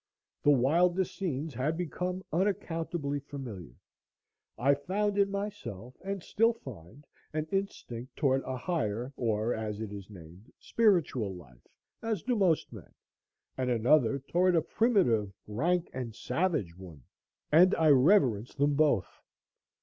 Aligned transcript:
The 0.41 0.49
wildest 0.49 1.15
scenes 1.15 1.53
had 1.53 1.77
become 1.77 2.23
unaccountably 2.33 3.19
familiar. 3.19 3.75
I 4.57 4.73
found 4.73 5.15
in 5.15 5.29
myself, 5.29 5.93
and 6.03 6.23
still 6.23 6.53
find, 6.53 7.05
an 7.33 7.45
instinct 7.51 8.15
toward 8.15 8.41
a 8.41 8.57
higher, 8.57 9.13
or, 9.15 9.53
as 9.53 9.79
it 9.79 9.91
is 9.93 10.09
named, 10.09 10.51
spiritual 10.57 11.35
life, 11.35 11.67
as 12.01 12.23
do 12.23 12.35
most 12.35 12.73
men, 12.73 12.91
and 13.55 13.69
another 13.69 14.17
toward 14.17 14.55
a 14.55 14.63
primitive 14.63 15.31
rank 15.45 15.87
and 15.93 16.15
savage 16.15 16.75
one, 16.75 17.03
and 17.51 17.75
I 17.75 17.89
reverence 17.89 18.55
them 18.55 18.73
both. 18.73 19.21